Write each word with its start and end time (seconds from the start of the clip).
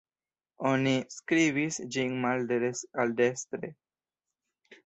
Oni 0.69 0.93
skribis 1.15 1.77
ĝin 1.97 2.17
maldekstr-al-dekstre. 2.25 3.71